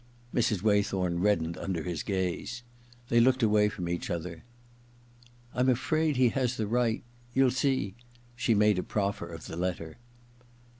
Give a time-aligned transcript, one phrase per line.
[0.33, 0.63] Mrs.
[0.63, 2.63] Waythorn reddened under his gaze.
[3.09, 4.43] They looked away from each other.
[5.55, 7.01] •I'm afrsud he has the right...•
[7.35, 7.93] You'll see..•.'
[8.35, 9.99] She made a proffer of the letter.